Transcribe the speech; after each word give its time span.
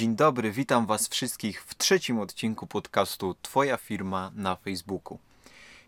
Dzień 0.00 0.16
dobry, 0.16 0.52
witam 0.52 0.86
Was 0.86 1.08
wszystkich 1.08 1.64
w 1.64 1.74
trzecim 1.74 2.18
odcinku 2.18 2.66
podcastu 2.66 3.34
Twoja 3.42 3.76
firma 3.76 4.32
na 4.34 4.56
Facebooku. 4.56 5.18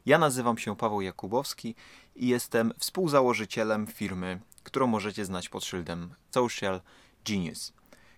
Ja 0.07 0.19
nazywam 0.19 0.59
się 0.59 0.77
Paweł 0.77 1.01
Jakubowski 1.01 1.75
i 2.17 2.29
jestem 2.29 2.73
współzałożycielem 2.79 3.87
firmy, 3.87 4.41
którą 4.63 4.87
możecie 4.87 5.25
znać 5.25 5.49
pod 5.49 5.65
szyldem 5.65 6.15
Social 6.31 6.81
Genius. 7.25 7.73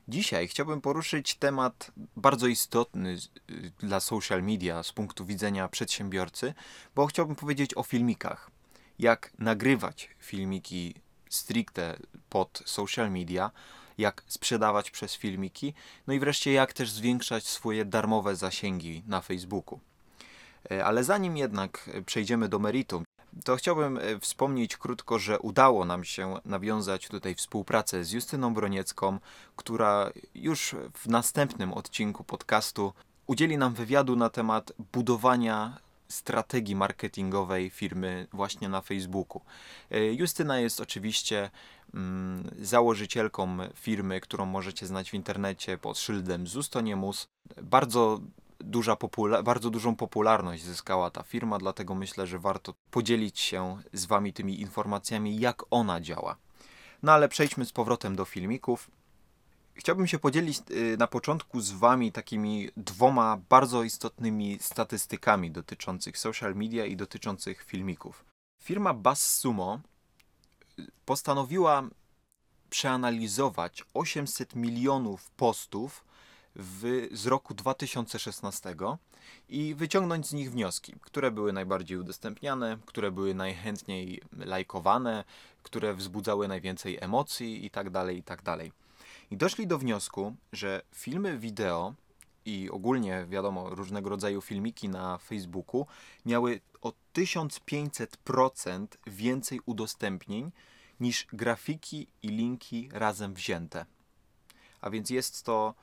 Dzisiaj 0.08 0.48
chciałbym 0.48 0.80
poruszyć 0.80 1.34
temat 1.34 1.90
bardzo 2.16 2.46
istotny 2.46 3.16
y, 3.50 3.72
dla 3.78 4.00
social 4.00 4.42
media 4.42 4.82
z 4.82 4.92
punktu 4.92 5.24
widzenia 5.24 5.68
przedsiębiorcy, 5.68 6.54
bo 6.94 7.06
chciałbym 7.06 7.36
powiedzieć 7.36 7.76
o 7.76 7.82
filmikach. 7.82 8.50
Jak 8.98 9.32
nagrywać 9.38 10.10
filmiki 10.18 10.94
stricte 11.30 11.96
pod 12.28 12.62
social 12.66 13.10
media, 13.10 13.50
jak 13.98 14.22
sprzedawać 14.26 14.90
przez 14.90 15.14
filmiki, 15.14 15.74
no 16.06 16.14
i 16.14 16.18
wreszcie 16.18 16.52
jak 16.52 16.72
też 16.72 16.90
zwiększać 16.90 17.46
swoje 17.46 17.84
darmowe 17.84 18.36
zasięgi 18.36 19.02
na 19.06 19.20
Facebooku. 19.20 19.80
E, 20.70 20.84
ale 20.84 21.04
zanim 21.04 21.36
jednak 21.36 21.90
przejdziemy 22.06 22.48
do 22.48 22.58
meritum, 22.58 23.04
to 23.44 23.56
chciałbym 23.56 23.98
e, 23.98 24.20
wspomnieć 24.20 24.76
krótko, 24.76 25.18
że 25.18 25.38
udało 25.38 25.84
nam 25.84 26.04
się 26.04 26.38
nawiązać 26.44 27.08
tutaj 27.08 27.34
współpracę 27.34 28.04
z 28.04 28.12
Justyną 28.12 28.54
Broniecką, 28.54 29.18
która 29.56 30.10
już 30.34 30.76
w 30.94 31.08
następnym 31.08 31.72
odcinku 31.72 32.24
podcastu 32.24 32.92
udzieli 33.26 33.58
nam 33.58 33.74
wywiadu 33.74 34.16
na 34.16 34.30
temat 34.30 34.72
budowania 34.92 35.83
strategii 36.08 36.76
marketingowej 36.76 37.70
firmy 37.70 38.26
właśnie 38.32 38.68
na 38.68 38.80
Facebooku. 38.80 39.42
E, 39.90 40.04
Justyna 40.12 40.58
jest 40.58 40.80
oczywiście 40.80 41.50
mm, 41.94 42.50
założycielką 42.60 43.58
firmy, 43.74 44.20
którą 44.20 44.46
możecie 44.46 44.86
znać 44.86 45.10
w 45.10 45.14
internecie 45.14 45.78
pod 45.78 45.98
szyldem 45.98 46.46
Zustoniemus. 46.46 47.28
Bardzo 47.62 48.20
duża 48.60 48.94
popula- 48.94 49.42
bardzo 49.42 49.70
dużą 49.70 49.96
popularność 49.96 50.62
zyskała 50.62 51.10
ta 51.10 51.22
firma, 51.22 51.58
dlatego 51.58 51.94
myślę, 51.94 52.26
że 52.26 52.38
warto 52.38 52.74
podzielić 52.90 53.40
się 53.40 53.78
z 53.92 54.06
Wami 54.06 54.32
tymi 54.32 54.60
informacjami, 54.60 55.38
jak 55.38 55.62
ona 55.70 56.00
działa. 56.00 56.36
No 57.02 57.12
ale 57.12 57.28
przejdźmy 57.28 57.64
z 57.64 57.72
powrotem 57.72 58.16
do 58.16 58.24
filmików. 58.24 58.90
Chciałbym 59.74 60.06
się 60.06 60.18
podzielić 60.18 60.58
y, 60.70 60.96
na 60.98 61.06
początku 61.06 61.60
z 61.60 61.72
Wami 61.72 62.12
takimi 62.12 62.70
dwoma 62.76 63.40
bardzo 63.48 63.82
istotnymi 63.82 64.58
statystykami 64.60 65.50
dotyczących 65.50 66.18
social 66.18 66.54
media 66.54 66.86
i 66.86 66.96
dotyczących 66.96 67.62
filmików. 67.62 68.24
Firma 68.62 68.94
BuzzSumo 68.94 69.80
y, 70.78 70.86
postanowiła 71.04 71.88
przeanalizować 72.70 73.84
800 73.94 74.54
milionów 74.54 75.30
postów 75.30 76.04
w, 76.56 77.08
z 77.12 77.26
roku 77.26 77.54
2016 77.54 78.76
i 79.48 79.74
wyciągnąć 79.74 80.26
z 80.26 80.32
nich 80.32 80.50
wnioski, 80.50 80.94
które 81.00 81.30
były 81.30 81.52
najbardziej 81.52 81.98
udostępniane, 81.98 82.78
które 82.86 83.10
były 83.10 83.34
najchętniej 83.34 84.22
lajkowane, 84.36 85.24
które 85.62 85.94
wzbudzały 85.94 86.48
najwięcej 86.48 86.98
emocji 87.00 87.64
itd. 87.64 88.14
itd. 88.14 88.56
I 89.34 89.36
doszli 89.36 89.66
do 89.66 89.78
wniosku, 89.78 90.36
że 90.52 90.82
filmy 90.94 91.38
wideo 91.38 91.94
i 92.44 92.70
ogólnie, 92.70 93.26
wiadomo, 93.28 93.70
różnego 93.70 94.10
rodzaju 94.10 94.40
filmiki 94.40 94.88
na 94.88 95.18
Facebooku 95.18 95.86
miały 96.26 96.60
o 96.82 96.92
1500% 97.14 98.86
więcej 99.06 99.60
udostępnień 99.66 100.52
niż 101.00 101.26
grafiki 101.32 102.06
i 102.22 102.28
linki 102.28 102.88
razem 102.92 103.34
wzięte. 103.34 103.86
A 104.80 104.90
więc 104.90 105.10
jest 105.10 105.42
to 105.42 105.74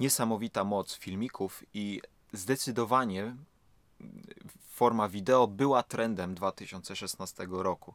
niesamowita 0.00 0.64
moc 0.64 0.94
filmików 0.94 1.64
i 1.74 2.00
zdecydowanie 2.32 3.36
forma 4.68 5.08
wideo 5.08 5.46
była 5.46 5.82
trendem 5.82 6.34
2016 6.34 7.46
roku. 7.50 7.94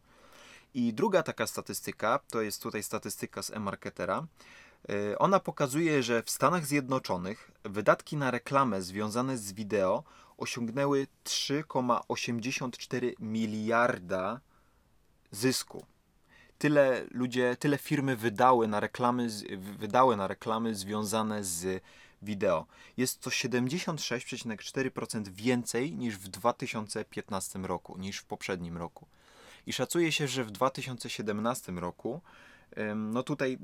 I 0.73 0.93
druga 0.93 1.23
taka 1.23 1.47
statystyka, 1.47 2.19
to 2.29 2.41
jest 2.41 2.63
tutaj 2.63 2.83
statystyka 2.83 3.43
z 3.43 3.51
e-marketera. 3.51 4.27
Y, 4.89 5.17
ona 5.17 5.39
pokazuje, 5.39 6.03
że 6.03 6.23
w 6.23 6.29
Stanach 6.29 6.65
Zjednoczonych 6.65 7.51
wydatki 7.63 8.17
na 8.17 8.31
reklamę 8.31 8.81
związane 8.81 9.37
z 9.37 9.53
wideo 9.53 10.03
osiągnęły 10.37 11.07
3,84 11.25 13.13
miliarda 13.19 14.39
zysku. 15.31 15.85
Tyle 16.57 17.05
ludzie, 17.11 17.57
tyle 17.59 17.77
firmy 17.77 18.15
wydały 18.15 18.67
na 18.67 18.79
reklamy, 18.79 19.27
wydały 19.57 20.17
na 20.17 20.27
reklamy 20.27 20.75
związane 20.75 21.43
z 21.43 21.83
wideo. 22.21 22.65
Jest 22.97 23.21
to 23.21 23.29
76,4% 23.29 25.27
więcej 25.27 25.95
niż 25.95 26.17
w 26.17 26.27
2015 26.27 27.59
roku, 27.59 27.97
niż 27.97 28.17
w 28.17 28.25
poprzednim 28.25 28.77
roku. 28.77 29.07
I 29.67 29.73
szacuje 29.73 30.11
się, 30.11 30.27
że 30.27 30.43
w 30.43 30.51
2017 30.51 31.71
roku 31.71 32.21
no 32.95 33.23
tutaj 33.23 33.57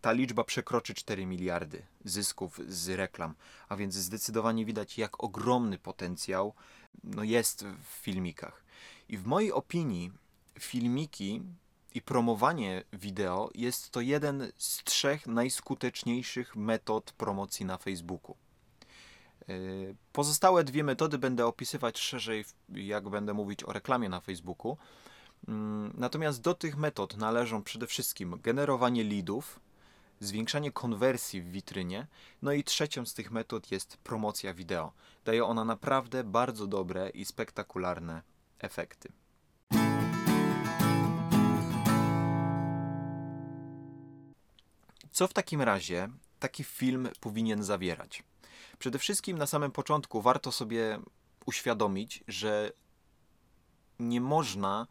ta 0.00 0.12
liczba 0.12 0.44
przekroczy 0.44 0.94
4 0.94 1.26
miliardy 1.26 1.82
zysków 2.04 2.60
z 2.68 2.88
reklam, 2.88 3.34
a 3.68 3.76
więc 3.76 3.94
zdecydowanie 3.94 4.64
widać, 4.64 4.98
jak 4.98 5.24
ogromny 5.24 5.78
potencjał 5.78 6.54
no, 7.04 7.22
jest 7.22 7.64
w 7.64 7.86
filmikach. 7.86 8.64
I 9.08 9.16
w 9.16 9.26
mojej 9.26 9.52
opinii 9.52 10.12
filmiki 10.58 11.42
i 11.94 12.02
promowanie 12.02 12.84
wideo 12.92 13.50
jest 13.54 13.90
to 13.90 14.00
jeden 14.00 14.52
z 14.56 14.84
trzech 14.84 15.26
najskuteczniejszych 15.26 16.56
metod 16.56 17.12
promocji 17.12 17.66
na 17.66 17.78
Facebooku. 17.78 18.36
E, 19.48 19.54
pozostałe 20.12 20.64
dwie 20.64 20.84
metody 20.84 21.18
będę 21.18 21.46
opisywać 21.46 21.98
szerzej, 21.98 22.44
jak 22.68 23.08
będę 23.08 23.34
mówić 23.34 23.64
o 23.64 23.72
reklamie 23.72 24.08
na 24.08 24.20
Facebooku. 24.20 24.76
Mm, 25.48 25.92
natomiast 25.98 26.40
do 26.40 26.54
tych 26.54 26.76
metod 26.76 27.16
należą 27.16 27.62
przede 27.62 27.86
wszystkim 27.86 28.40
generowanie 28.42 29.04
leadów, 29.04 29.60
zwiększanie 30.20 30.72
konwersji 30.72 31.42
w 31.42 31.50
witrynie, 31.50 32.06
no 32.42 32.52
i 32.52 32.64
trzecią 32.64 33.06
z 33.06 33.14
tych 33.14 33.30
metod 33.30 33.70
jest 33.70 33.96
promocja 33.96 34.54
wideo. 34.54 34.92
Daje 35.24 35.44
ona 35.44 35.64
naprawdę 35.64 36.24
bardzo 36.24 36.66
dobre 36.66 37.10
i 37.10 37.24
spektakularne 37.24 38.22
efekty. 38.58 39.12
Co 45.10 45.28
w 45.28 45.32
takim 45.32 45.62
razie 45.62 46.08
taki 46.38 46.64
film 46.64 47.08
powinien 47.20 47.62
zawierać? 47.62 48.22
Przede 48.78 48.98
wszystkim 48.98 49.38
na 49.38 49.46
samym 49.46 49.72
początku 49.72 50.22
warto 50.22 50.52
sobie 50.52 50.98
uświadomić, 51.46 52.24
że 52.28 52.72
nie 53.98 54.20
można 54.20 54.86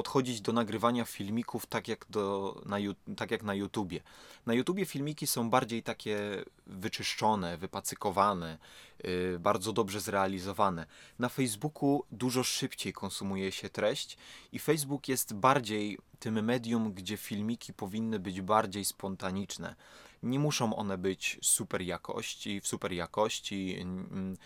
podchodzić 0.00 0.40
do 0.40 0.52
nagrywania 0.52 1.04
filmików 1.04 1.66
tak 1.66 1.88
jak, 1.88 2.06
do, 2.10 2.54
na, 2.66 2.76
tak 3.16 3.30
jak 3.30 3.42
na 3.42 3.54
YouTubie. 3.54 4.00
Na 4.46 4.54
YouTubie 4.54 4.86
filmiki 4.86 5.26
są 5.26 5.50
bardziej 5.50 5.82
takie 5.82 6.44
wyczyszczone, 6.66 7.58
wypacykowane, 7.58 8.58
yy, 9.04 9.38
bardzo 9.40 9.72
dobrze 9.72 10.00
zrealizowane. 10.00 10.86
Na 11.18 11.28
Facebooku 11.28 12.04
dużo 12.12 12.44
szybciej 12.44 12.92
konsumuje 12.92 13.52
się 13.52 13.68
treść 13.68 14.16
i 14.52 14.58
Facebook 14.58 15.08
jest 15.08 15.34
bardziej 15.34 15.98
tym 16.18 16.44
medium, 16.44 16.92
gdzie 16.92 17.16
filmiki 17.16 17.72
powinny 17.72 18.18
być 18.18 18.40
bardziej 18.40 18.84
spontaniczne. 18.84 19.76
Nie 20.22 20.38
muszą 20.38 20.76
one 20.76 20.98
być 20.98 21.38
super 21.42 21.82
jakości, 21.82 22.60
w 22.60 22.66
super 22.66 22.92
jakości, 22.92 23.76
mm, 23.80 24.36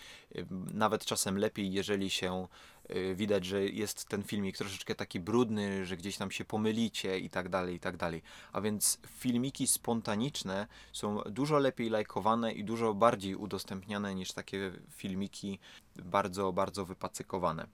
nawet 0.75 1.05
czasem 1.05 1.39
lepiej, 1.39 1.73
jeżeli 1.73 2.11
się 2.11 2.49
y, 2.91 3.15
widać, 3.15 3.45
że 3.45 3.65
jest 3.65 4.09
ten 4.09 4.23
filmik 4.23 4.57
troszeczkę 4.59 4.95
taki 4.95 5.21
brudny, 5.21 5.87
że 5.87 5.97
gdzieś 5.97 6.17
tam 6.17 6.31
się 6.31 6.45
pomylicie 6.45 7.19
i 7.19 7.31
tak 7.31 7.49
dalej, 7.49 7.75
i 7.75 7.81
tak 7.81 7.97
dalej. 7.97 8.23
A 8.53 8.61
więc 8.61 8.99
filmiki 9.09 9.67
spontaniczne 9.67 10.67
są 10.93 11.21
dużo 11.21 11.59
lepiej 11.59 11.91
lajkowane 11.91 12.53
i 12.53 12.65
dużo 12.65 12.95
bardziej 12.95 13.35
udostępniane 13.37 14.15
niż 14.15 14.33
takie 14.33 14.73
filmiki 14.91 15.59
bardzo, 15.97 16.53
bardzo 16.53 16.85
wypacykowane. 16.85 17.67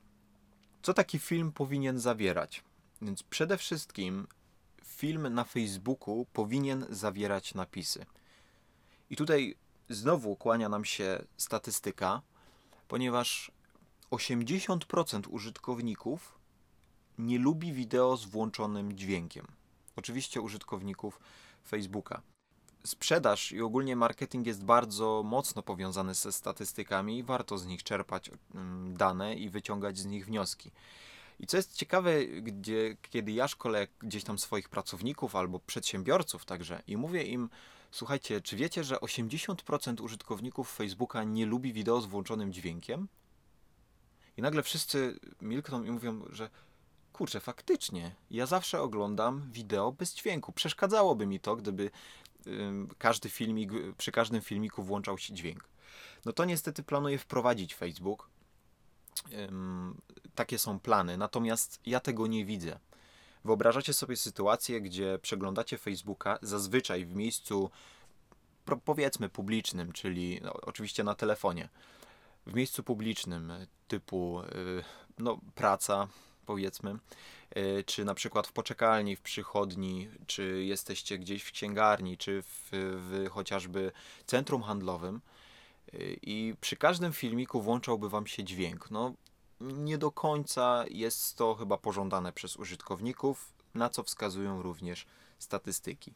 Co 0.82 0.94
taki 0.94 1.18
film 1.18 1.52
powinien 1.52 1.98
zawierać? 1.98 2.64
Więc 3.02 3.22
przede 3.22 3.58
wszystkim 3.58 4.26
film 5.00 5.34
na 5.34 5.44
Facebooku 5.44 6.26
powinien 6.32 6.86
zawierać 6.90 7.54
napisy. 7.54 8.06
I 9.10 9.16
tutaj 9.16 9.56
znowu 9.88 10.36
kłania 10.36 10.68
nam 10.68 10.84
się 10.84 11.24
statystyka, 11.36 12.22
ponieważ 12.88 13.52
80% 14.10 15.22
użytkowników 15.28 16.38
nie 17.18 17.38
lubi 17.38 17.72
wideo 17.72 18.16
z 18.16 18.24
włączonym 18.24 18.96
dźwiękiem. 18.96 19.46
Oczywiście 19.96 20.40
użytkowników 20.40 21.20
Facebooka. 21.68 22.22
Sprzedaż 22.84 23.52
i 23.52 23.62
ogólnie 23.62 23.96
marketing 23.96 24.46
jest 24.46 24.64
bardzo 24.64 25.22
mocno 25.22 25.62
powiązany 25.62 26.14
ze 26.14 26.32
statystykami, 26.32 27.22
warto 27.22 27.58
z 27.58 27.66
nich 27.66 27.82
czerpać 27.82 28.30
mm, 28.54 28.96
dane 28.96 29.34
i 29.34 29.50
wyciągać 29.50 29.98
z 29.98 30.06
nich 30.06 30.26
wnioski. 30.26 30.70
I 31.40 31.46
co 31.46 31.56
jest 31.56 31.76
ciekawe, 31.76 32.26
gdzie, 32.26 32.96
kiedy 33.10 33.32
ja 33.32 33.48
szkolę 33.48 33.86
gdzieś 33.98 34.24
tam 34.24 34.38
swoich 34.38 34.68
pracowników 34.68 35.36
albo 35.36 35.60
przedsiębiorców 35.60 36.44
także 36.44 36.82
i 36.86 36.96
mówię 36.96 37.22
im, 37.22 37.48
Słuchajcie, 37.90 38.40
czy 38.40 38.56
wiecie, 38.56 38.84
że 38.84 38.96
80% 38.96 40.02
użytkowników 40.02 40.72
Facebooka 40.72 41.24
nie 41.24 41.46
lubi 41.46 41.72
wideo 41.72 42.00
z 42.00 42.06
włączonym 42.06 42.52
dźwiękiem? 42.52 43.08
I 44.36 44.42
nagle 44.42 44.62
wszyscy 44.62 45.20
milkną 45.40 45.84
i 45.84 45.90
mówią, 45.90 46.24
że 46.30 46.50
kurczę, 47.12 47.40
faktycznie, 47.40 48.14
ja 48.30 48.46
zawsze 48.46 48.80
oglądam 48.80 49.50
wideo 49.52 49.92
bez 49.92 50.14
dźwięku. 50.14 50.52
Przeszkadzałoby 50.52 51.26
mi 51.26 51.40
to, 51.40 51.56
gdyby 51.56 51.90
każdy 52.98 53.28
filmik, 53.28 53.70
przy 53.98 54.12
każdym 54.12 54.40
filmiku 54.40 54.82
włączał 54.82 55.18
się 55.18 55.34
dźwięk. 55.34 55.68
No 56.24 56.32
to 56.32 56.44
niestety 56.44 56.82
planuje 56.82 57.18
wprowadzić 57.18 57.74
Facebook. 57.74 58.30
Takie 60.34 60.58
są 60.58 60.80
plany, 60.80 61.16
natomiast 61.16 61.80
ja 61.86 62.00
tego 62.00 62.26
nie 62.26 62.44
widzę. 62.44 62.78
Wyobrażacie 63.44 63.92
sobie 63.92 64.16
sytuację, 64.16 64.80
gdzie 64.80 65.18
przeglądacie 65.22 65.78
Facebooka 65.78 66.38
zazwyczaj 66.42 67.04
w 67.04 67.14
miejscu 67.14 67.70
powiedzmy 68.84 69.28
publicznym, 69.28 69.92
czyli 69.92 70.40
no, 70.42 70.52
oczywiście 70.52 71.04
na 71.04 71.14
telefonie, 71.14 71.68
w 72.46 72.54
miejscu 72.54 72.82
publicznym 72.82 73.52
typu 73.88 74.40
y, 74.40 74.84
no, 75.18 75.40
praca, 75.54 76.08
powiedzmy, 76.46 76.96
y, 77.56 77.84
czy 77.86 78.04
na 78.04 78.14
przykład 78.14 78.46
w 78.46 78.52
poczekalni, 78.52 79.16
w 79.16 79.20
przychodni, 79.20 80.08
czy 80.26 80.64
jesteście 80.64 81.18
gdzieś 81.18 81.42
w 81.42 81.52
księgarni, 81.52 82.16
czy 82.16 82.42
w, 82.42 82.68
w 82.72 83.28
chociażby 83.30 83.92
centrum 84.26 84.62
handlowym 84.62 85.20
i 86.22 86.54
przy 86.60 86.76
każdym 86.76 87.12
filmiku 87.12 87.62
włączałby 87.62 88.08
Wam 88.08 88.26
się 88.26 88.44
dźwięk. 88.44 88.90
No, 88.90 89.14
nie 89.60 89.98
do 89.98 90.10
końca 90.10 90.84
jest 90.90 91.36
to 91.36 91.54
chyba 91.54 91.78
pożądane 91.78 92.32
przez 92.32 92.56
użytkowników, 92.56 93.52
na 93.74 93.90
co 93.90 94.02
wskazują 94.02 94.62
również 94.62 95.06
statystyki. 95.38 96.14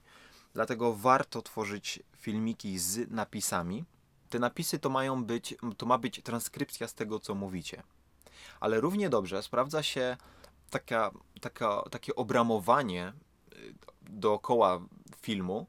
Dlatego 0.54 0.94
warto 0.94 1.42
tworzyć 1.42 2.02
filmiki 2.16 2.78
z 2.78 3.10
napisami. 3.10 3.84
Te 4.30 4.38
napisy 4.38 4.78
to 4.78 4.90
mają 4.90 5.24
być, 5.24 5.54
to 5.76 5.86
ma 5.86 5.98
być 5.98 6.22
transkrypcja 6.22 6.88
z 6.88 6.94
tego, 6.94 7.20
co 7.20 7.34
mówicie. 7.34 7.82
Ale 8.60 8.80
równie 8.80 9.10
dobrze 9.10 9.42
sprawdza 9.42 9.82
się 9.82 10.16
taka, 10.70 11.10
taka, 11.40 11.82
takie 11.90 12.14
obramowanie 12.14 13.12
y, 13.52 13.74
dookoła 14.02 14.80
filmu, 15.20 15.66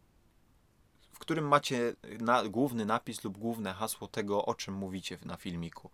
w 1.16 1.20
którym 1.20 1.48
macie 1.48 1.96
na, 2.20 2.44
główny 2.44 2.86
napis 2.86 3.24
lub 3.24 3.38
główne 3.38 3.74
hasło 3.74 4.08
tego, 4.08 4.46
o 4.46 4.56
czym 4.56 4.74
mówicie 4.74 5.18
na 5.26 5.38
filmiku. 5.38 5.90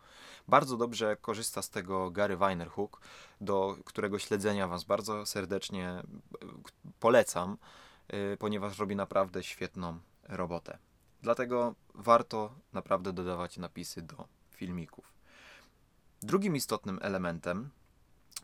Bardzo 0.47 0.77
dobrze 0.77 1.17
korzysta 1.21 1.61
z 1.61 1.69
tego 1.69 2.11
Gary 2.11 2.37
Vaynerchuk, 2.37 3.01
do 3.41 3.77
którego 3.85 4.19
śledzenia 4.19 4.67
Was 4.67 4.83
bardzo 4.83 5.25
serdecznie 5.25 5.89
e, 5.89 6.03
polecam, 6.99 7.57
e, 8.07 8.37
ponieważ 8.37 8.79
robi 8.79 8.95
naprawdę 8.95 9.43
świetną 9.43 9.99
robotę. 10.29 10.77
Dlatego 11.21 11.75
warto 11.93 12.55
naprawdę 12.73 13.13
dodawać 13.13 13.57
napisy 13.57 14.01
do 14.01 14.27
filmików. 14.51 15.13
Drugim 16.21 16.55
istotnym 16.55 16.99
elementem 17.01 17.69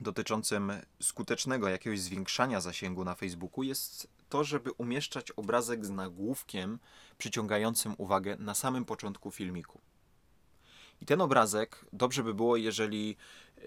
dotyczącym 0.02 0.72
skutecznego 1.02 1.70
jakiegoś 1.70 2.00
zwiększania 2.00 2.62
zasięgu 2.62 3.04
na 3.06 3.16
Facebooku 3.16 3.64
jest 3.64 4.08
to, 4.30 4.44
żeby 4.44 4.72
umieszczać 4.72 5.32
obrazek 5.32 5.86
z 5.86 5.90
nagłówkiem 5.90 6.80
przyciągającym 7.18 7.96
uwagę 7.98 8.38
na 8.40 8.56
samym 8.56 8.86
początku 8.86 9.32
filmiku. 9.32 9.82
I 11.02 11.06
ten 11.06 11.22
obrazek 11.22 11.86
dobrze 11.94 12.24
by 12.24 12.34
było, 12.34 12.58
jeżeli 12.58 13.16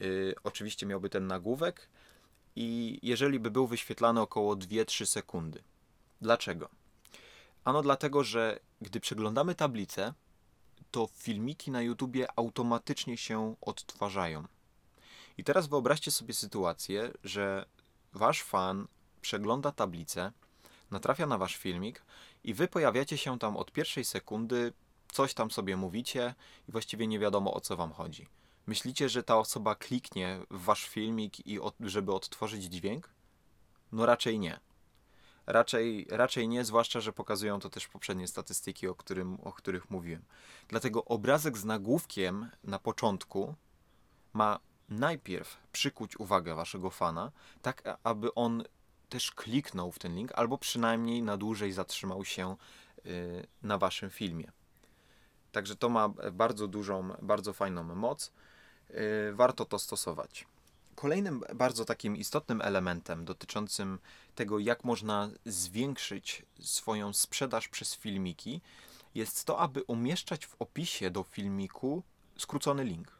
y, 0.03 0.35
oczywiście 0.44 0.87
miałby 0.87 1.11
ten 1.11 1.27
nagłówek 1.27 1.88
i 2.56 2.99
jeżeli 3.03 3.41
by 3.41 3.50
był 3.50 3.67
wyświetlany 3.67 4.21
około 4.21 4.56
2-3 4.56 5.06
sekundy. 5.06 5.62
Dlaczego? 6.21 6.69
Ano 7.65 7.82
dlatego, 7.82 8.25
że 8.25 8.61
gdy 8.81 9.00
przeglądamy 9.00 9.55
tablicę, 9.55 10.15
to 10.91 11.09
filmiki 11.15 11.71
na 11.71 11.82
YouTubie 11.82 12.27
automatycznie 12.37 13.17
się 13.17 13.55
odtwarzają. 13.61 14.44
I 15.41 15.45
teraz 15.45 15.67
wyobraźcie 15.67 16.11
sobie 16.11 16.35
sytuację, 16.35 17.13
że 17.25 17.67
wasz 18.13 18.43
fan 18.43 18.87
przegląda 19.21 19.73
tablicę, 19.73 20.33
natrafia 20.91 21.27
na 21.27 21.39
wasz 21.39 21.57
filmik 21.57 22.03
i 22.45 22.55
wy 22.55 22.69
pojawiacie 22.69 23.19
się 23.19 23.39
tam 23.39 23.57
od 23.57 23.73
pierwszej 23.73 24.05
sekundy 24.05 24.73
coś 25.13 25.35
tam 25.35 25.51
sobie 25.51 25.77
mówicie 25.77 26.35
i 26.69 26.73
właściwie 26.73 27.07
nie 27.07 27.19
wiadomo 27.19 27.55
o 27.55 27.61
co 27.61 27.77
wam 27.77 27.93
chodzi. 27.93 28.29
Myślicie, 28.67 29.09
że 29.09 29.23
ta 29.23 29.39
osoba 29.39 29.75
kliknie 29.75 30.41
w 30.51 30.65
wasz 30.65 30.89
filmik 30.89 31.47
i 31.47 31.61
od, 31.61 31.75
żeby 31.81 32.15
odtworzyć 32.15 32.65
dźwięk? 32.65 33.11
No 33.93 34.07
raczej 34.07 34.39
nie. 34.39 34.61
Raczej, 35.47 36.07
raczej 36.11 36.49
nie, 36.49 36.65
zwłaszcza, 36.65 37.01
że 37.01 37.13
pokazują 37.13 37.61
to 37.61 37.71
też 37.71 37.89
poprzednie 37.89 38.29
statystyki, 38.29 38.89
o, 38.89 38.95
którym, 38.95 39.41
o 39.41 39.53
których 39.53 39.91
mówiłem. 39.91 40.25
Dlatego 40.69 41.05
obrazek 41.05 41.59
z 41.59 41.65
nagłówkiem 41.65 42.51
na 42.65 42.79
początku 42.79 43.55
ma 44.33 44.69
najpierw 44.91 45.57
przykuć 45.73 46.21
uwagę 46.21 46.55
waszego 46.55 46.91
fana, 46.91 47.33
tak 47.63 47.99
aby 48.05 48.35
on 48.35 48.65
też 49.09 49.31
kliknął 49.31 49.93
w 49.93 49.99
ten 49.99 50.15
link, 50.15 50.33
albo 50.35 50.59
przynajmniej 50.59 51.23
na 51.23 51.37
dłużej 51.37 51.73
zatrzymał 51.73 52.25
się 52.25 52.57
y, 53.07 53.47
na 53.63 53.79
waszym 53.79 54.11
filmie. 54.11 54.53
Także 55.53 55.77
to 55.77 55.89
ma 55.89 56.09
bardzo 56.33 56.69
dużą, 56.69 57.15
bardzo 57.23 57.53
fajną 57.53 57.85
moc. 57.85 58.33
Y, 58.91 59.33
warto 59.35 59.65
to 59.65 59.79
stosować. 59.79 60.47
Kolejnym 60.95 61.43
bardzo 61.55 61.85
takim 61.85 62.17
istotnym 62.17 62.61
elementem 62.61 63.25
dotyczącym 63.25 63.99
tego, 64.35 64.59
jak 64.59 64.85
można 64.85 65.31
zwiększyć 65.45 66.47
swoją 66.61 67.13
sprzedaż 67.13 67.69
przez 67.69 67.95
filmiki, 67.95 68.61
jest 69.15 69.45
to, 69.45 69.59
aby 69.59 69.83
umieszczać 69.83 70.47
w 70.47 70.57
opisie 70.59 71.11
do 71.11 71.23
filmiku 71.23 72.03
skrócony 72.39 72.85
link. 72.85 73.19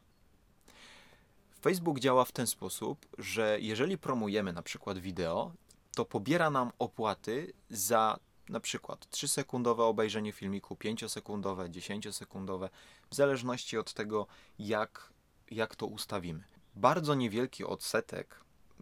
Facebook 1.61 1.99
działa 1.99 2.25
w 2.25 2.31
ten 2.31 2.47
sposób, 2.47 3.05
że 3.17 3.57
jeżeli 3.59 3.97
promujemy 3.97 4.53
na 4.53 4.61
przykład 4.61 4.99
wideo, 4.99 5.51
to 5.95 6.05
pobiera 6.05 6.49
nam 6.49 6.71
opłaty 6.79 7.53
za 7.69 8.19
na 8.49 8.59
przykład 8.59 9.07
3-sekundowe 9.11 9.81
obejrzenie 9.81 10.31
filmiku, 10.31 10.75
5-sekundowe, 10.75 11.69
10-sekundowe, 11.69 12.69
w 13.09 13.15
zależności 13.15 13.77
od 13.77 13.93
tego, 13.93 14.27
jak, 14.59 15.13
jak 15.51 15.75
to 15.75 15.85
ustawimy. 15.85 16.43
Bardzo 16.75 17.15
niewielki 17.15 17.65
odsetek 17.65 18.39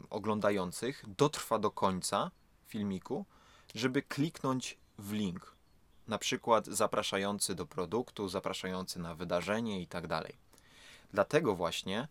oglądających 0.09 1.03
dotrwa 1.17 1.59
do 1.59 1.71
końca 1.71 2.31
filmiku, 2.65 3.25
żeby 3.75 4.01
kliknąć 4.01 4.77
w 4.97 5.11
link. 5.11 5.55
Na 6.07 6.17
przykład 6.17 6.65
zapraszający 6.65 7.55
do 7.55 7.65
produktu, 7.65 8.29
zapraszający 8.29 8.99
na 8.99 9.15
wydarzenie 9.15 9.79
itd. 9.79 10.07
Tak 10.07 10.33
Dlatego 11.13 11.55
właśnie 11.55 12.07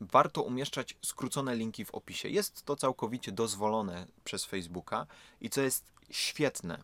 warto 0.00 0.42
umieszczać 0.42 0.96
skrócone 1.02 1.56
linki 1.56 1.84
w 1.84 1.94
opisie. 1.94 2.28
Jest 2.28 2.64
to 2.64 2.76
całkowicie 2.76 3.32
dozwolone 3.32 4.06
przez 4.24 4.44
Facebooka 4.44 5.06
i 5.40 5.50
co 5.50 5.60
jest 5.60 5.92
świetne, 6.10 6.82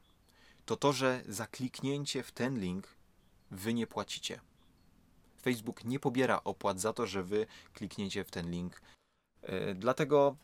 to 0.66 0.76
to, 0.76 0.92
że 0.92 1.22
za 1.28 1.46
kliknięcie 1.46 2.22
w 2.22 2.32
ten 2.32 2.60
link 2.60 2.88
wy 3.50 3.74
nie 3.74 3.86
płacicie. 3.86 4.40
Facebook 5.42 5.84
nie 5.84 6.00
pobiera 6.00 6.40
opłat 6.44 6.80
za 6.80 6.92
to, 6.92 7.06
że 7.06 7.22
wy 7.22 7.46
klikniecie 7.74 8.24
w 8.24 8.30
ten 8.30 8.50
link. 8.50 8.82
Yy, 9.42 9.74
dlatego 9.74 10.36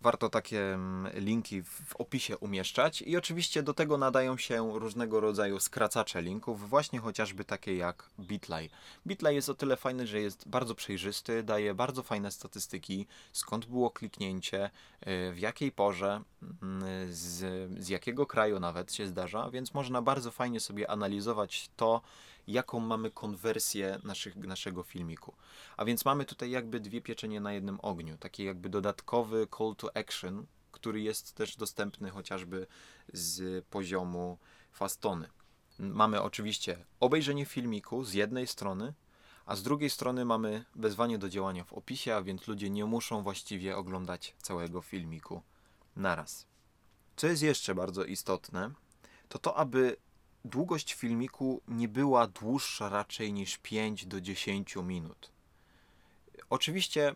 warto 0.00 0.28
takie 0.28 0.74
mm, 0.74 1.12
linki 1.14 1.62
w 1.62 1.96
opisie 1.96 2.38
umieszczać 2.38 3.02
i 3.02 3.16
oczywiście 3.16 3.62
do 3.62 3.74
tego 3.74 3.98
nadają 3.98 4.36
się 4.36 4.78
różnego 4.78 5.20
rodzaju 5.20 5.60
skracacze 5.60 6.22
linków, 6.22 6.68
właśnie 6.68 6.98
chociażby 6.98 7.44
takie 7.44 7.76
jak 7.76 8.10
Bitly. 8.20 8.68
Bitly 9.06 9.34
jest 9.34 9.48
o 9.48 9.54
tyle 9.54 9.76
fajny, 9.76 10.06
że 10.06 10.20
jest 10.20 10.48
bardzo 10.48 10.74
przejrzysty, 10.74 11.42
daje 11.42 11.74
bardzo 11.74 12.02
fajne 12.02 12.30
statystyki, 12.30 13.06
skąd 13.32 13.66
było 13.66 13.90
kliknięcie, 13.90 14.64
y, 14.66 15.32
w 15.32 15.38
jakiej 15.38 15.72
porze, 15.72 16.22
mm, 16.62 17.12
z, 17.12 17.38
z 17.84 17.88
jakiego 17.88 18.26
kraju 18.26 18.60
nawet 18.60 18.94
się 18.94 19.06
zdarza, 19.06 19.50
więc 19.50 19.74
można 19.74 20.02
bardzo 20.02 20.30
fajnie 20.30 20.60
sobie 20.60 20.90
analizować 20.90 21.70
to, 21.76 22.00
jaką 22.52 22.80
mamy 22.80 23.10
konwersję 23.10 23.98
naszych, 24.04 24.36
naszego 24.36 24.82
filmiku. 24.82 25.34
A 25.76 25.84
więc 25.84 26.04
mamy 26.04 26.24
tutaj 26.24 26.50
jakby 26.50 26.80
dwie 26.80 27.00
pieczenie 27.00 27.40
na 27.40 27.52
jednym 27.52 27.80
ogniu, 27.80 28.18
taki 28.18 28.44
jakby 28.44 28.68
dodatkowy 28.68 29.46
call 29.58 29.76
to 29.76 29.96
action, 29.96 30.46
który 30.72 31.00
jest 31.00 31.32
też 31.34 31.56
dostępny 31.56 32.10
chociażby 32.10 32.66
z 33.12 33.64
poziomu 33.64 34.38
Fastony. 34.72 35.28
Mamy 35.78 36.22
oczywiście 36.22 36.84
obejrzenie 37.00 37.44
filmiku 37.46 38.04
z 38.04 38.12
jednej 38.12 38.46
strony, 38.46 38.94
a 39.46 39.56
z 39.56 39.62
drugiej 39.62 39.90
strony 39.90 40.24
mamy 40.24 40.64
wezwanie 40.74 41.18
do 41.18 41.28
działania 41.28 41.64
w 41.64 41.72
opisie, 41.72 42.14
a 42.14 42.22
więc 42.22 42.48
ludzie 42.48 42.70
nie 42.70 42.84
muszą 42.84 43.22
właściwie 43.22 43.76
oglądać 43.76 44.34
całego 44.42 44.82
filmiku 44.82 45.42
naraz. 45.96 46.46
Co 47.16 47.26
jest 47.26 47.42
jeszcze 47.42 47.74
bardzo 47.74 48.04
istotne, 48.04 48.70
to 49.28 49.38
to, 49.38 49.56
aby 49.56 49.96
długość 50.44 50.94
filmiku 50.94 51.60
nie 51.68 51.88
była 51.88 52.26
dłuższa 52.26 52.88
raczej 52.88 53.32
niż 53.32 53.58
5 53.58 54.06
do 54.06 54.20
10 54.20 54.76
minut. 54.76 55.30
Oczywiście 56.50 57.14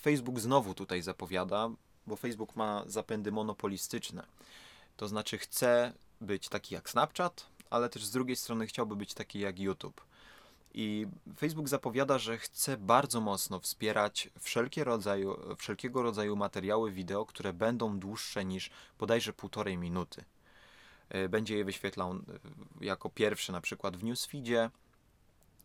Facebook 0.00 0.40
znowu 0.40 0.74
tutaj 0.74 1.02
zapowiada, 1.02 1.70
bo 2.06 2.16
Facebook 2.16 2.56
ma 2.56 2.84
zapędy 2.86 3.32
monopolistyczne. 3.32 4.26
To 4.96 5.08
znaczy 5.08 5.38
chce 5.38 5.92
być 6.20 6.48
taki 6.48 6.74
jak 6.74 6.90
Snapchat, 6.90 7.46
ale 7.70 7.88
też 7.88 8.04
z 8.04 8.10
drugiej 8.10 8.36
strony 8.36 8.66
chciałby 8.66 8.96
być 8.96 9.14
taki 9.14 9.40
jak 9.40 9.58
YouTube. 9.58 10.00
I 10.74 11.06
Facebook 11.38 11.68
zapowiada, 11.68 12.18
że 12.18 12.38
chce 12.38 12.76
bardzo 12.76 13.20
mocno 13.20 13.60
wspierać 13.60 14.28
wszelkie 14.40 14.84
rodzaju, 14.84 15.56
wszelkiego 15.58 16.02
rodzaju 16.02 16.36
materiały 16.36 16.92
wideo, 16.92 17.26
które 17.26 17.52
będą 17.52 17.98
dłuższe 17.98 18.44
niż 18.44 18.70
bodajże 18.98 19.32
półtorej 19.32 19.78
minuty. 19.78 20.24
E, 21.08 21.28
będzie 21.28 21.58
je 21.58 21.64
wyświetlał 21.64 22.12
e, 22.12 22.18
jako 22.80 23.10
pierwszy 23.10 23.52
na 23.52 23.60
przykład 23.60 23.96
w 23.96 24.04
newsfeedzie, 24.04 24.70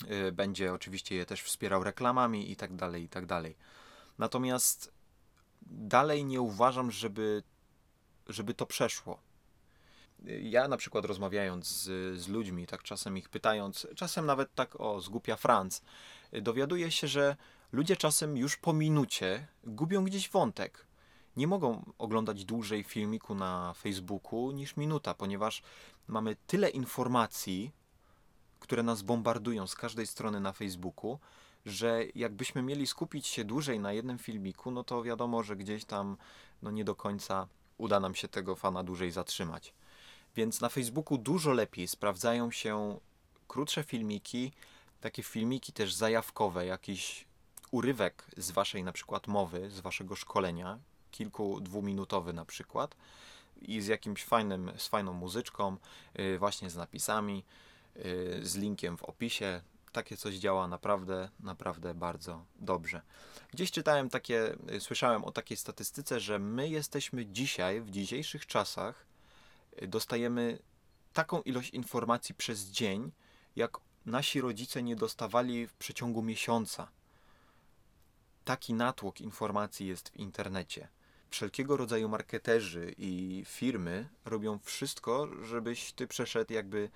e, 0.08 0.32
będzie 0.32 0.74
oczywiście 0.74 1.16
je 1.16 1.26
też 1.26 1.42
wspierał 1.42 1.84
reklamami 1.84 2.52
i 2.52 2.56
tak 2.56 2.76
dalej, 2.76 3.04
i 3.04 3.10
tak 3.10 3.26
dalej. 3.26 3.56
Natomiast 4.18 4.94
dalej 5.72 6.26
nie 6.26 6.42
uważam, 6.42 6.92
żeby, 6.92 7.44
żeby 8.28 8.54
to 8.54 8.66
przeszło 8.66 9.20
ja 10.42 10.68
na 10.68 10.78
przykład 10.78 11.06
rozmawiając 11.06 11.68
z, 11.68 12.20
z 12.20 12.28
ludźmi, 12.28 12.68
tak 12.68 12.84
czasem 12.84 13.18
ich 13.18 13.30
pytając, 13.30 13.88
czasem 13.96 14.26
nawet 14.26 14.56
tak 14.56 14.82
o 14.82 15.02
zgupia 15.02 15.36
Franc, 15.36 15.82
dowiaduję 16.42 16.92
się, 16.92 17.08
że 17.08 17.36
ludzie 17.72 17.98
czasem 17.98 18.38
już 18.38 18.58
po 18.58 18.74
minucie 18.74 19.48
gubią 19.64 20.04
gdzieś 20.04 20.30
wątek. 20.30 20.86
Nie 21.38 21.48
mogą 21.48 21.94
oglądać 21.98 22.46
dłużej 22.46 22.84
filmiku 22.84 23.36
na 23.36 23.74
Facebooku 23.74 24.52
niż 24.52 24.78
minuta, 24.78 25.14
ponieważ 25.14 25.62
mamy 26.08 26.36
tyle 26.48 26.70
informacji, 26.70 27.72
które 28.60 28.84
nas 28.84 29.02
bombardują 29.02 29.68
z 29.68 29.76
każdej 29.76 30.08
strony 30.08 30.40
na 30.40 30.52
Facebooku, 30.52 31.20
że 31.66 32.04
jakbyśmy 32.16 32.62
mieli 32.62 32.88
skupić 32.88 33.28
się 33.28 33.44
dłużej 33.44 33.80
na 33.80 33.94
jednym 33.94 34.18
filmiku, 34.18 34.72
no 34.72 34.84
to 34.84 35.04
wiadomo, 35.04 35.44
że 35.44 35.56
gdzieś 35.56 35.86
tam 35.86 36.18
no 36.62 36.72
nie 36.72 36.84
do 36.84 36.96
końca 36.96 37.48
uda 37.78 38.00
nam 38.00 38.16
się 38.16 38.28
tego 38.28 38.56
fana 38.56 38.84
dłużej 38.84 39.12
zatrzymać. 39.12 39.74
Więc 40.36 40.62
na 40.62 40.70
Facebooku 40.70 41.18
dużo 41.18 41.54
lepiej 41.54 41.88
sprawdzają 41.88 42.52
się 42.52 43.00
krótsze 43.48 43.84
filmiki, 43.84 44.52
takie 45.02 45.24
filmiki 45.24 45.74
też 45.74 45.94
zajawkowe, 45.94 46.66
jakiś 46.66 47.26
urywek 47.72 48.26
z 48.38 48.52
waszej 48.52 48.84
na 48.84 48.92
przykład 48.92 49.28
mowy, 49.28 49.70
z 49.70 49.80
waszego 49.80 50.16
szkolenia, 50.16 50.80
kilku 51.12 51.62
dwuminutowy 51.62 52.34
na 52.34 52.46
przykład 52.46 52.96
i 53.62 53.82
z 53.82 53.88
jakimś 53.88 54.24
fajnym, 54.24 54.72
z 54.78 54.88
fajną 54.88 55.14
muzyczką, 55.14 55.78
yy, 56.16 56.40
właśnie 56.40 56.70
z 56.70 56.76
napisami, 56.76 57.44
yy, 57.96 58.40
z 58.44 58.56
linkiem 58.56 58.98
w 58.98 59.04
opisie. 59.04 59.62
Takie 59.92 60.18
coś 60.18 60.36
działa 60.36 60.68
naprawdę, 60.68 61.30
naprawdę 61.40 61.94
bardzo 61.94 62.46
dobrze. 62.56 63.02
Gdzieś 63.52 63.72
czytałem 63.72 64.10
takie, 64.10 64.56
yy, 64.68 64.80
słyszałem 64.80 65.24
o 65.24 65.32
takiej 65.32 65.58
statystyce, 65.58 66.20
że 66.20 66.40
my 66.40 66.70
jesteśmy 66.70 67.26
dzisiaj, 67.26 67.82
w 67.82 67.92
dzisiejszych 67.92 68.46
czasach, 68.46 69.06
dostajemy 69.88 70.60
taką 71.14 71.42
ilość 71.42 71.70
informacji 71.70 72.36
przez 72.36 72.66
dzień, 72.66 73.12
jak 73.56 73.78
nasi 74.06 74.42
rodzice 74.42 74.84
nie 74.84 74.96
dostawali 74.96 75.68
w 75.68 75.74
przeciągu 75.74 76.22
miesiąca. 76.22 76.92
Taki 78.46 78.74
natłok 78.74 79.22
informacji 79.22 79.88
jest 79.88 80.10
w 80.10 80.16
internecie. 80.16 80.88
Wszelkiego 81.32 81.78
rodzaju 81.78 82.10
marketerzy 82.10 82.96
i 82.98 83.44
firmy 83.48 84.10
robią 84.26 84.60
wszystko, 84.60 85.28
żebyś 85.44 85.94
ty 85.94 86.08
przeszedł 86.08 86.54
jakby 86.54 86.90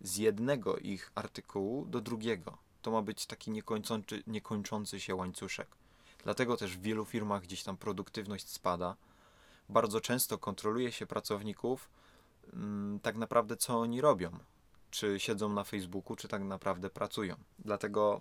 z 0.00 0.16
jednego 0.16 0.76
ich 0.76 1.12
artykułu 1.14 1.86
do 1.86 2.00
drugiego. 2.00 2.58
To 2.82 2.90
ma 2.90 3.02
być 3.02 3.26
taki 3.26 3.50
niekończący, 3.50 4.22
niekończący 4.26 5.00
się 5.00 5.14
łańcuszek. 5.14 5.68
Dlatego 6.24 6.56
też 6.56 6.76
w 6.76 6.82
wielu 6.82 7.04
firmach 7.04 7.42
gdzieś 7.42 7.62
tam 7.62 7.76
produktywność 7.76 8.48
spada. 8.48 8.96
Bardzo 9.68 10.00
często 10.00 10.38
kontroluje 10.38 10.92
się 10.92 11.06
pracowników, 11.06 11.88
Mm, 12.52 13.00
tak 13.00 13.16
naprawdę 13.16 13.56
co 13.56 13.80
oni 13.80 14.00
robią. 14.00 14.38
Czy 14.90 15.20
siedzą 15.20 15.48
na 15.48 15.64
Facebooku, 15.64 16.16
czy 16.16 16.28
tak 16.28 16.42
naprawdę 16.42 16.90
pracują. 16.90 17.36
Dlatego 17.58 18.20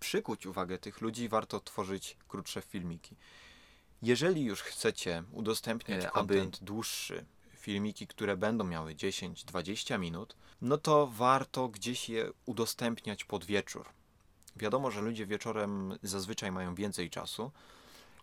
przykuć 0.00 0.46
uwagę 0.46 0.78
tych 0.78 1.00
ludzi 1.00 1.28
warto 1.28 1.60
tworzyć 1.60 2.16
krótsze 2.28 2.62
filmiki. 2.62 3.16
Jeżeli 4.02 4.42
już 4.42 4.62
chcecie 4.62 5.22
udostępniać 5.32 6.06
content 6.06 6.64
dłuższy, 6.64 7.24
filmiki, 7.56 8.06
które 8.06 8.36
będą 8.36 8.64
miały 8.64 8.94
10-20 8.94 9.98
minut, 9.98 10.36
no 10.60 10.78
to 10.78 11.06
warto 11.06 11.68
gdzieś 11.68 12.08
je 12.08 12.32
udostępniać 12.46 13.24
pod 13.24 13.44
wieczór. 13.44 13.88
Wiadomo, 14.56 14.90
że 14.90 15.00
ludzie 15.00 15.26
wieczorem 15.26 15.98
zazwyczaj 16.02 16.52
mają 16.52 16.74
więcej 16.74 17.10
czasu. 17.10 17.50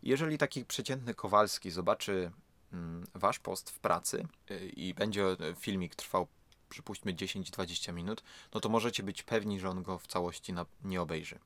Jeżeli 0.03 0.37
taki 0.37 0.65
przeciętny 0.65 1.13
Kowalski 1.13 1.71
zobaczy 1.71 2.31
Mm, 2.73 3.07
wasz 3.15 3.39
post 3.39 3.69
w 3.69 3.79
pracy 3.79 4.27
y, 4.51 4.69
i 4.69 4.93
będzie 4.93 5.23
filmik 5.59 5.95
trwał 5.95 6.27
przypuśćmy 6.69 7.13
10-20 7.13 7.93
minut, 7.93 8.23
no 8.53 8.59
to 8.59 8.69
możecie 8.69 9.03
być 9.03 9.23
pewni, 9.23 9.59
że 9.59 9.69
on 9.69 9.83
go 9.83 9.99
w 9.99 10.07
całości 10.07 10.53
nie 10.83 11.01
obejrzy. 11.01 11.39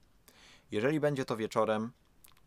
Jeżeli 0.72 1.00
będzie 1.00 1.26
to 1.26 1.38
wieczorem, 1.38 1.92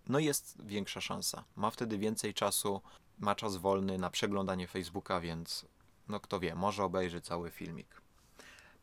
no 0.07 0.19
jest 0.19 0.67
większa 0.67 1.01
szansa. 1.01 1.45
Ma 1.57 1.71
wtedy 1.71 1.99
więcej 1.99 2.35
czasu, 2.35 2.81
ma 3.19 3.35
czas 3.35 3.57
wolny 3.57 3.99
na 3.99 4.11
przeglądanie 4.11 4.67
Facebooka, 4.67 5.21
więc 5.21 5.67
no 6.09 6.21
kto 6.21 6.41
wie, 6.41 6.55
może 6.55 6.85
obejrzy 6.85 7.21
cały 7.21 7.51
filmik. 7.51 8.01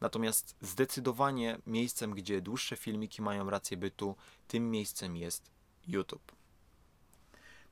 Natomiast 0.02 0.56
zdecydowanie 0.62 1.58
miejscem, 1.68 2.12
gdzie 2.12 2.42
dłuższe 2.42 2.76
filmiki 2.76 3.22
mają 3.22 3.50
rację 3.50 3.78
bytu, 3.78 4.16
tym 4.48 4.72
miejscem 4.72 5.18
jest 5.18 5.52
YouTube. 5.88 6.32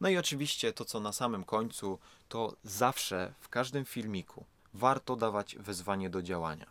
No 0.01 0.09
i 0.09 0.17
oczywiście 0.17 0.73
to, 0.73 0.85
co 0.85 0.99
na 0.99 1.13
samym 1.13 1.43
końcu, 1.43 1.99
to 2.29 2.55
zawsze 2.63 3.33
w 3.39 3.49
każdym 3.49 3.85
filmiku 3.85 4.45
warto 4.73 5.15
dawać 5.15 5.55
wezwanie 5.55 6.09
do 6.09 6.21
działania. 6.21 6.65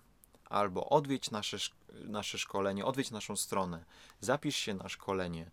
Albo 0.45 0.89
odwiedź 0.89 1.31
nasze, 1.31 1.57
nasze 1.93 2.39
szkolenie, 2.39 2.85
odwiedź 2.85 3.11
naszą 3.11 3.37
stronę, 3.37 3.85
zapisz 4.21 4.57
się 4.57 4.75
na 4.75 4.89
szkolenie, 4.89 5.51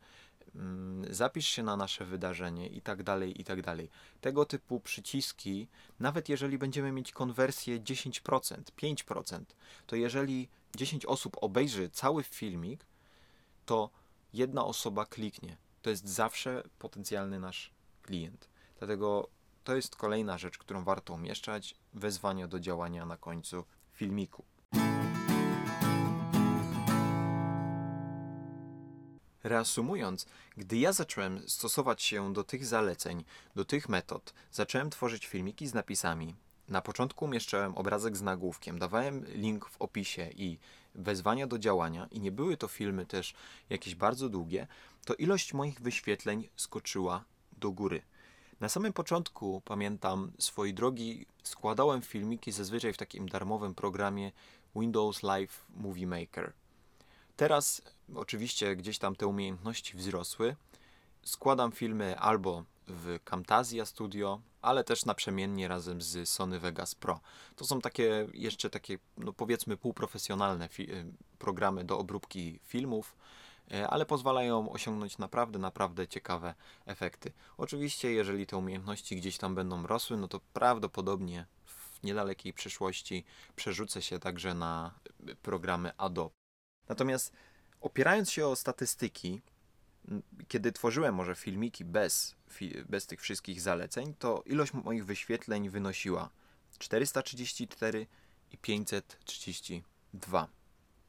zapisz 1.09 1.47
się 1.47 1.63
na 1.63 1.77
nasze 1.77 2.05
wydarzenie 2.05 2.67
i 2.67 2.81
tak 2.81 3.03
dalej, 3.03 3.41
i 3.41 3.43
tak 3.43 3.61
dalej. 3.61 3.89
Tego 4.21 4.45
typu 4.45 4.79
przyciski, 4.79 5.67
nawet 5.99 6.29
jeżeli 6.29 6.57
będziemy 6.57 6.91
mieć 6.91 7.11
konwersję 7.11 7.79
10%, 7.79 8.21
5%, 8.77 9.41
to 9.87 9.95
jeżeli 9.95 10.49
10 10.75 11.05
osób 11.05 11.37
obejrzy 11.41 11.89
cały 11.89 12.23
filmik, 12.23 12.85
to 13.65 13.89
jedna 14.33 14.65
osoba 14.65 15.05
kliknie 15.05 15.57
to 15.87 15.89
jest 15.89 16.07
zawsze 16.07 16.63
potencjalny 16.79 17.39
nasz 17.39 17.71
klient. 18.01 18.49
Dlatego 18.79 19.27
to 19.63 19.75
jest 19.75 19.95
kolejna 19.95 20.37
rzecz, 20.37 20.57
którą 20.57 20.83
warto 20.83 21.13
umieszczać 21.13 21.75
wezwania 21.93 22.47
do 22.47 22.59
działania 22.59 23.05
na 23.05 23.17
końcu 23.17 23.63
filmiku. 23.93 24.43
Reasumując, 29.47 30.25
gdy 30.57 30.77
ja 30.77 30.93
zacząłem 30.93 31.49
stosować 31.49 32.03
się 32.03 32.33
do 32.33 32.43
tych 32.43 32.65
zaleceń, 32.65 33.23
do 33.55 33.65
tych 33.65 33.89
metod, 33.89 34.33
zacząłem 34.51 34.89
tworzyć 34.89 35.27
filmiki 35.27 35.67
z 35.67 35.73
napisami. 35.73 36.35
Na 36.69 36.81
początku 36.81 37.25
umieszczałem 37.25 37.75
obrazek 37.75 38.17
z 38.17 38.21
nagłówkiem, 38.21 38.79
dawałem 38.79 39.25
link 39.25 39.69
w 39.69 39.81
opisie 39.81 40.29
i 40.35 40.57
wezwania 40.95 41.47
do 41.47 41.59
działania, 41.59 42.07
i 42.11 42.19
nie 42.19 42.31
były 42.31 42.57
to 42.57 42.67
filmy 42.67 43.05
też 43.05 43.33
jakieś 43.69 43.95
bardzo 43.95 44.29
długie, 44.29 44.67
to 45.05 45.15
ilość 45.15 45.53
moich 45.53 45.81
wyświetleń 45.81 46.49
skoczyła 46.55 47.23
do 47.57 47.71
góry. 47.71 48.01
Na 48.59 48.69
samym 48.69 48.93
początku, 48.93 49.61
pamiętam, 49.65 50.31
swojej 50.39 50.73
drogi 50.73 51.25
składałem 51.43 52.01
filmiki 52.01 52.51
zazwyczaj 52.51 52.93
w 52.93 52.97
takim 52.97 53.29
darmowym 53.29 53.75
programie 53.75 54.31
Windows 54.75 55.23
Live 55.23 55.65
Movie 55.69 56.07
Maker. 56.07 56.53
Teraz 57.37 57.81
oczywiście 58.15 58.75
gdzieś 58.75 58.97
tam 58.97 59.15
te 59.15 59.27
umiejętności 59.27 59.97
wzrosły. 59.97 60.55
Składam 61.23 61.71
filmy 61.71 62.19
albo 62.19 62.63
w 62.87 63.19
Camtasia 63.23 63.85
Studio, 63.85 64.41
ale 64.61 64.83
też 64.83 65.05
naprzemiennie 65.05 65.67
razem 65.67 66.01
z 66.01 66.29
Sony 66.29 66.59
Vegas 66.59 66.95
Pro. 66.95 67.19
To 67.55 67.65
są 67.65 67.81
takie 67.81 68.27
jeszcze 68.33 68.69
takie, 68.69 68.97
no 69.17 69.33
powiedzmy, 69.33 69.77
półprofesjonalne 69.77 70.69
programy 71.39 71.83
do 71.83 71.99
obróbki 71.99 72.59
filmów 72.63 73.15
E, 73.71 73.87
ale 73.87 74.05
pozwalają 74.05 74.71
osiągnąć 74.71 75.17
naprawdę, 75.17 75.59
naprawdę 75.59 76.07
ciekawe 76.07 76.53
efekty. 76.85 77.31
Oczywiście, 77.57 78.11
jeżeli 78.11 78.45
te 78.47 78.57
umiejętności 78.57 79.15
gdzieś 79.15 79.37
tam 79.37 79.55
będą 79.55 79.87
rosły, 79.87 80.17
no 80.17 80.27
to 80.27 80.39
prawdopodobnie 80.53 81.45
w 81.65 82.03
niedalekiej 82.03 82.53
przyszłości 82.53 83.23
przerzucę 83.55 84.01
się 84.01 84.19
także 84.19 84.53
na 84.53 84.99
programy 85.41 85.91
Adobe. 85.97 86.36
Natomiast 86.89 87.33
opierając 87.81 88.31
się 88.31 88.47
o 88.47 88.55
statystyki, 88.55 89.41
kiedy 90.47 90.71
tworzyłem 90.71 91.15
może 91.15 91.35
filmiki 91.35 91.85
bez, 91.85 92.35
bez 92.89 93.07
tych 93.07 93.21
wszystkich 93.21 93.61
zaleceń, 93.61 94.13
to 94.19 94.43
ilość 94.45 94.73
moich 94.73 95.05
wyświetleń 95.05 95.69
wynosiła 95.69 96.29
434 96.79 98.07
i 98.51 98.57
532 98.57 100.47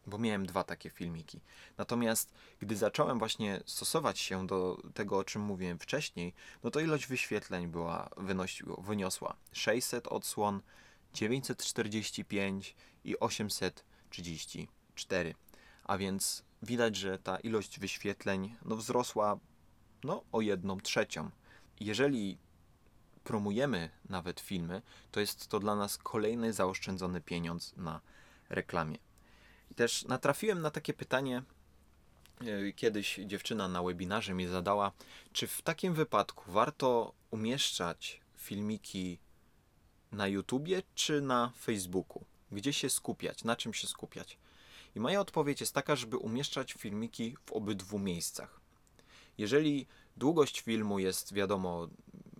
bo 0.06 0.18
miałem 0.18 0.46
dwa 0.46 0.64
takie 0.64 0.90
filmiki. 0.90 1.40
Natomiast 1.78 2.32
gdy 2.60 2.76
zacząłem 2.76 3.18
właśnie 3.18 3.60
stosować 3.66 4.18
się 4.18 4.46
do 4.46 4.82
tego, 4.94 5.18
o 5.18 5.24
czym 5.24 5.42
mówiłem 5.42 5.78
wcześniej, 5.78 6.34
no 6.62 6.70
to 6.70 6.80
ilość 6.80 7.06
wyświetleń 7.06 7.66
była, 7.66 8.08
wynosiła, 8.16 8.82
wyniosła 8.82 9.36
600 9.52 10.06
odsłon, 10.06 10.60
945 11.14 12.74
i 13.04 13.08
i 13.08 13.20
834. 13.20 15.34
A 15.88 15.98
więc 15.98 16.42
widać, 16.62 16.96
że 16.96 17.18
ta 17.18 17.36
ilość 17.36 17.80
wyświetleń 17.80 18.56
no, 18.64 18.76
wzrosła 18.76 19.38
no, 20.04 20.24
o 20.32 20.40
jedną 20.40 20.80
trzecią. 20.80 21.30
Jeżeli 21.80 22.38
promujemy 23.24 23.90
nawet 24.08 24.40
filmy, 24.40 24.82
to 25.10 25.20
jest 25.20 25.48
to 25.48 25.60
dla 25.60 25.76
nas 25.76 25.98
kolejny 25.98 26.52
zaoszczędzony 26.52 27.20
pieniądz 27.20 27.76
na 27.76 28.00
reklamie. 28.48 28.98
I 29.70 29.74
też 29.74 30.04
natrafiłem 30.04 30.60
na 30.60 30.70
takie 30.70 30.94
pytanie, 30.94 31.42
e, 32.40 32.72
kiedyś 32.72 33.20
dziewczyna 33.26 33.68
na 33.68 33.82
webinarze 33.82 34.34
mi 34.34 34.46
zadała, 34.46 34.92
czy 35.32 35.46
w 35.46 35.62
takim 35.62 35.94
wypadku 35.94 36.52
warto 36.52 37.12
umieszczać 37.30 38.20
filmiki 38.36 39.18
na 40.12 40.28
YouTubie 40.28 40.82
czy 40.94 41.20
na 41.20 41.52
Facebooku? 41.56 42.24
Gdzie 42.52 42.72
się 42.72 42.90
skupiać? 42.90 43.44
Na 43.44 43.56
czym 43.56 43.74
się 43.74 43.86
skupiać? 43.86 44.38
I 44.98 45.00
moja 45.00 45.20
odpowiedź 45.20 45.60
jest 45.60 45.74
taka, 45.74 45.96
żeby 45.96 46.16
umieszczać 46.16 46.72
filmiki 46.72 47.36
w 47.46 47.52
obydwu 47.52 47.98
miejscach. 47.98 48.60
Jeżeli 49.38 49.86
długość 50.16 50.60
filmu 50.60 50.98
jest, 50.98 51.34
wiadomo, 51.34 51.88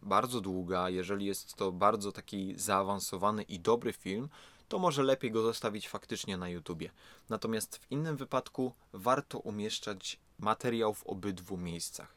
bardzo 0.02 0.40
długa, 0.40 0.90
jeżeli 0.90 1.26
jest 1.26 1.54
to 1.54 1.72
bardzo 1.72 2.12
taki 2.12 2.54
zaawansowany 2.56 3.42
i 3.42 3.60
dobry 3.60 3.92
film, 3.92 4.28
to 4.68 4.78
może 4.78 5.02
lepiej 5.02 5.30
go 5.30 5.42
zostawić 5.42 5.88
faktycznie 5.88 6.36
na 6.36 6.48
YouTubie. 6.48 6.90
Natomiast 7.28 7.76
w 7.76 7.90
innym 7.90 8.16
wypadku 8.16 8.72
warto 8.92 9.38
umieszczać 9.38 10.18
materiał 10.38 10.94
w 10.94 11.06
obydwu 11.06 11.56
miejscach. 11.56 12.14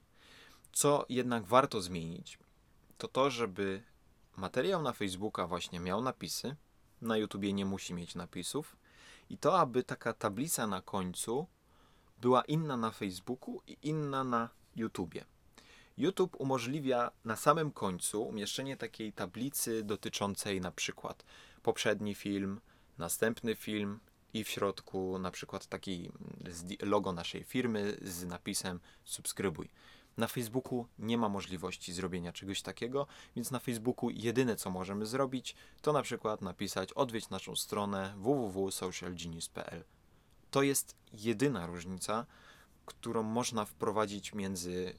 Co 0.73 1.05
jednak 1.09 1.45
warto 1.45 1.81
zmienić, 1.81 2.39
to 2.97 3.07
to, 3.07 3.29
żeby 3.29 3.83
materiał 4.37 4.81
na 4.81 4.93
Facebooka 4.93 5.47
właśnie 5.47 5.79
miał 5.79 6.01
napisy, 6.01 6.55
na 7.01 7.17
YouTubie 7.17 7.53
nie 7.53 7.65
musi 7.65 7.93
mieć 7.93 8.15
napisów 8.15 8.80
i 9.31 9.37
to, 9.37 9.59
aby 9.59 9.83
taka 9.83 10.13
tablica 10.13 10.67
na 10.67 10.81
końcu 10.81 11.47
była 12.21 12.41
inna 12.41 12.77
na 12.77 12.91
Facebooku 12.91 13.61
i 13.67 13.77
inna 13.81 14.23
na 14.23 14.49
YouTubie. 14.75 15.25
YouTube 15.97 16.35
umożliwia 16.39 17.11
na 17.25 17.35
samym 17.35 17.71
końcu 17.71 18.23
umieszczenie 18.23 18.77
takiej 18.77 19.13
tablicy 19.13 19.83
dotyczącej 19.83 20.61
na 20.61 20.71
przykład 20.71 21.23
poprzedni 21.63 22.15
film, 22.15 22.61
następny 22.97 23.55
film 23.55 23.99
i 24.33 24.43
w 24.43 24.49
środku 24.49 25.19
na 25.19 25.31
przykład 25.31 25.67
taki 25.67 26.11
logo 26.81 27.11
naszej 27.13 27.43
firmy 27.43 27.97
z 28.01 28.25
napisem 28.25 28.79
subskrybuj. 29.03 29.69
Na 30.17 30.27
Facebooku 30.27 30.87
nie 30.99 31.17
ma 31.17 31.29
możliwości 31.29 31.93
zrobienia 31.93 32.33
czegoś 32.33 32.61
takiego, 32.61 33.07
więc 33.35 33.51
na 33.51 33.59
Facebooku 33.59 34.09
jedyne 34.09 34.55
co 34.55 34.69
możemy 34.69 35.05
zrobić, 35.05 35.55
to 35.81 35.93
na 35.93 36.01
przykład 36.01 36.41
napisać 36.41 36.93
odwiedź 36.93 37.29
naszą 37.29 37.55
stronę 37.55 38.13
www.socialgenius.pl. 38.17 39.83
To 40.51 40.61
jest 40.63 40.95
jedyna 41.13 41.67
różnica, 41.67 42.25
którą 42.85 43.23
można 43.23 43.65
wprowadzić 43.65 44.33
między 44.33 44.95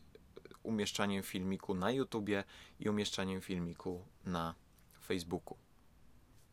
umieszczaniem 0.63 1.23
filmiku 1.23 1.75
na 1.75 1.91
YouTubie 1.91 2.45
i 2.81 2.89
umieszczaniem 2.89 3.41
filmiku 3.41 4.05
na 4.25 4.55
Facebooku. 5.05 5.57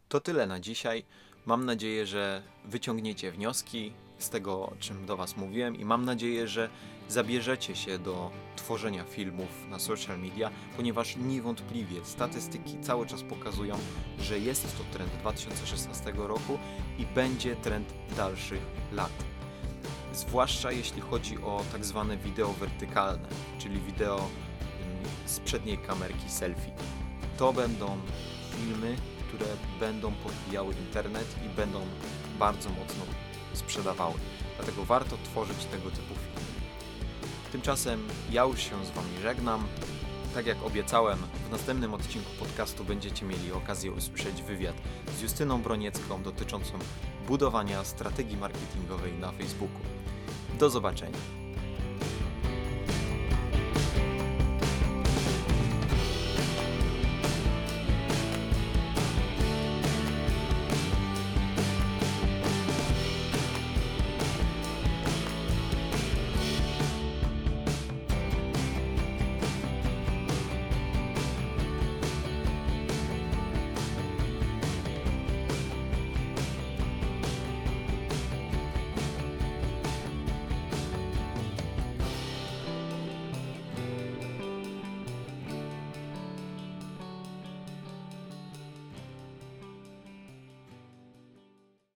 To 0.09 0.19
tyle 0.19 0.47
na 0.47 0.59
dzisiaj. 0.59 1.05
Mam 1.45 1.65
nadzieję, 1.65 2.05
że 2.05 2.43
wyciągniecie 2.65 3.31
wnioski 3.31 3.93
z 4.19 4.29
tego, 4.29 4.53
o 4.53 4.73
czym 4.79 5.05
do 5.05 5.17
Was 5.17 5.37
mówiłem, 5.37 5.75
i 5.75 5.85
mam 5.85 6.05
nadzieję, 6.05 6.47
że 6.47 6.69
zabierzecie 7.09 7.75
się 7.75 7.99
do 7.99 8.31
tworzenia 8.55 9.03
filmów 9.03 9.47
na 9.69 9.79
social 9.79 10.19
media, 10.19 10.51
ponieważ 10.77 11.15
niewątpliwie 11.17 12.05
statystyki 12.05 12.77
cały 12.81 13.05
czas 13.05 13.23
pokazują, 13.23 13.77
że 14.19 14.39
jest 14.39 14.77
to 14.77 14.83
trend 14.93 15.11
2016 15.19 16.13
roku 16.15 16.59
i 16.97 17.05
będzie 17.05 17.55
trend 17.55 17.93
dalszych 18.17 18.61
lat. 18.91 19.11
Zwłaszcza 20.13 20.71
jeśli 20.71 21.01
chodzi 21.01 21.37
o 21.37 21.63
tak 21.71 21.85
zwane 21.85 22.17
wideo 22.17 22.53
wertykalne, 22.53 23.29
czyli 23.59 23.79
wideo 23.79 24.17
mm, 24.17 24.29
z 25.25 25.39
przedniej 25.39 25.77
kamerki 25.77 26.29
selfie. 26.29 26.71
To 27.37 27.53
będą 27.53 27.97
filmy, 28.51 28.95
które 29.27 29.45
będą 29.79 30.11
podbijały 30.11 30.73
internet 30.73 31.35
i 31.45 31.55
będą 31.55 31.81
bardzo 32.39 32.69
mocno 32.69 33.05
sprzedawały. 33.53 34.13
Dlatego 34.57 34.85
warto 34.85 35.17
tworzyć 35.23 35.65
tego 35.65 35.91
typu 35.91 36.13
filmy. 36.15 36.49
Tymczasem 37.51 38.07
ja 38.31 38.43
już 38.43 38.59
się 38.59 38.85
z 38.85 38.89
Wami 38.91 39.09
żegnam. 39.21 39.67
Tak 40.33 40.45
jak 40.45 40.63
obiecałem, 40.63 41.19
w 41.47 41.51
następnym 41.51 41.93
odcinku 41.93 42.29
podcastu 42.39 42.83
będziecie 42.85 43.25
mieli 43.25 43.51
okazję 43.51 43.91
usłyszeć 43.91 44.43
wywiad 44.43 44.75
z 45.17 45.21
Justyną 45.21 45.61
Broniecką 45.61 46.23
dotyczącą 46.23 46.79
budowania 47.27 47.83
strategii 47.83 48.37
marketingowej 48.37 49.13
na 49.13 49.31
Facebooku. 49.31 49.79
Do 50.59 50.69
zobaczenia. 50.69 51.38